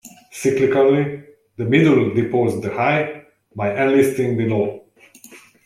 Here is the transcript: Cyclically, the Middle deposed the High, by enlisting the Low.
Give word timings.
Cyclically, 0.33 1.23
the 1.57 1.63
Middle 1.63 2.11
deposed 2.15 2.63
the 2.63 2.73
High, 2.73 3.23
by 3.55 3.79
enlisting 3.83 4.35
the 4.35 4.47
Low. 4.47 4.83